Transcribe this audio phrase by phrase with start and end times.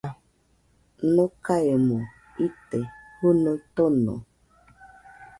[1.15, 1.97] Nokaemo
[2.45, 2.79] ite
[3.17, 4.13] jɨnuo tono